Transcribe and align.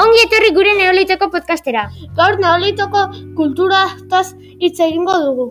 Ongi 0.00 0.20
etorri 0.24 0.50
gure 0.56 0.70
neoliteko 0.78 1.26
podcastera. 1.32 1.82
Gaur 2.20 2.38
neolitoko 2.44 3.02
kulturataz 3.40 4.26
hitz 4.62 4.78
egingo 4.86 5.18
dugu. 5.26 5.50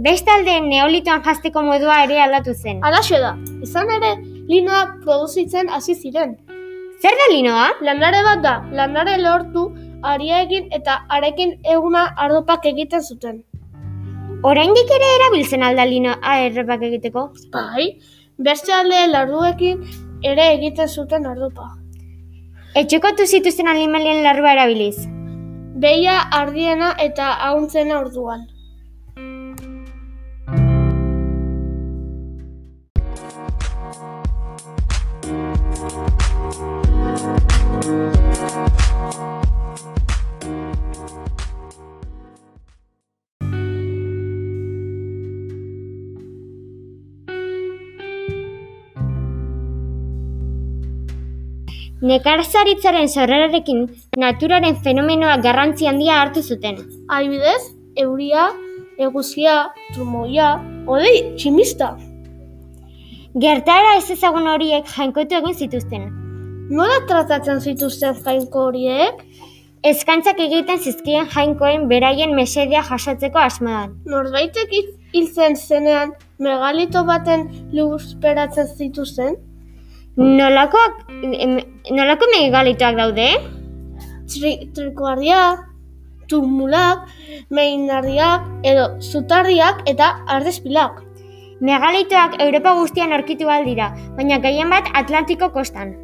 Bestalde 0.00 0.54
neolitoan 0.64 1.20
jazteko 1.24 1.62
modua 1.62 1.98
ere 2.04 2.16
aldatu 2.22 2.54
zen. 2.54 2.78
Alaxe 2.88 3.18
da, 3.20 3.34
izan 3.62 3.90
ere, 3.92 4.14
linoa 4.48 4.84
produzitzen 5.04 5.68
hasi 5.68 5.94
ziren. 5.94 6.36
Zer 7.02 7.18
da 7.20 7.26
linoa? 7.32 7.66
Landare 7.84 8.22
bat 8.24 8.42
da, 8.42 8.54
landare 8.72 9.18
lortu, 9.20 9.66
aria 10.02 10.40
egin 10.46 10.70
eta 10.72 11.02
arekin 11.08 11.58
eguna 11.74 12.06
ardopak 12.16 12.64
egiten 12.72 13.02
zuten. 13.02 13.42
Oraindik 14.42 14.88
ere 14.96 15.10
erabiltzen 15.18 15.62
alda 15.62 15.84
linoa 15.84 16.38
errepak 16.46 16.82
egiteko? 16.88 17.28
Bai, 17.52 18.00
beste 18.38 18.72
alde 18.72 19.04
larduekin 19.12 19.84
ere 20.24 20.48
egiten 20.54 20.88
zuten 20.88 21.26
ardopa. 21.26 21.68
Etxekotu 22.74 23.26
zituzten 23.26 23.68
animalien 23.68 24.22
larrua 24.24 24.56
erabiliz. 24.56 25.04
Beia 25.84 26.16
ardiena 26.32 26.94
eta 26.98 27.28
hauntzena 27.48 28.00
orduan. 28.00 28.48
Nekazaritzaren 52.02 53.06
sorrerarekin 53.08 53.82
naturaren 54.18 54.74
fenomenoak 54.82 55.42
garrantzi 55.44 55.86
handia 55.86 56.16
hartu 56.22 56.42
zuten. 56.42 56.80
Adibidez, 57.08 57.60
euria, 58.04 58.48
eguzkia, 58.98 59.52
trumoia, 59.94 60.48
odei, 60.90 61.20
tximista. 61.38 61.92
Gertaera 63.44 63.92
ez 64.00 64.08
ezagun 64.16 64.50
horiek 64.50 64.90
jainkotu 64.96 65.38
egin 65.38 65.54
zituzten. 65.54 66.08
Nola 66.74 66.98
tratatzen 67.08 67.62
zituzten 67.62 68.18
jainko 68.26 68.66
horiek? 68.72 69.22
Eskantzak 69.86 70.42
egiten 70.42 70.78
zizkien 70.82 71.30
jainkoen 71.36 71.86
beraien 71.90 72.34
mesedea 72.34 72.82
jasotzeko 72.90 73.38
asmoan. 73.46 73.94
Norbaitek 74.10 74.74
hil- 74.74 74.92
hiltzen 75.14 75.54
zenean 75.56 76.12
megalito 76.38 77.02
baten 77.06 77.46
lurperatzen 77.72 78.68
zituzten? 78.76 79.38
Nolakoak, 80.16 81.08
em, 81.24 81.56
nolako 81.90 82.26
megalitoak 82.28 82.96
daude? 82.96 83.28
Tri, 84.28 84.68
trikoardia, 84.76 85.56
tumulak, 86.28 87.08
meinardiak 87.48 88.44
edo 88.62 89.00
zutarriak 89.00 89.80
eta 89.88 90.12
ardezpilak. 90.28 91.00
Megalitoak 91.64 92.36
Europa 92.42 92.74
guztian 92.76 93.12
aurkitu 93.12 93.48
ahal 93.48 93.64
dira, 93.64 93.92
baina 94.16 94.38
gehien 94.38 94.68
bat 94.68 94.90
Atlantiko 94.92 95.48
kostan. 95.48 95.94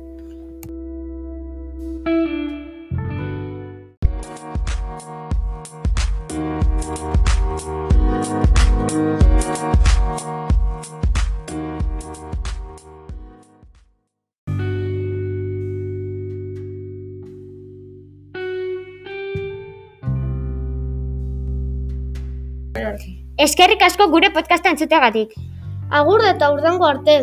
Eskerrik 23.39 23.83
asko 23.87 24.09
gure 24.13 24.31
podcasta 24.35 24.73
entzuteagatik. 24.75 25.35
Agur 25.91 26.25
eta 26.27 26.51
urdango 26.53 26.87
arte. 26.87 27.21